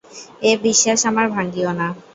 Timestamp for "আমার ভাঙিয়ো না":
1.09-1.87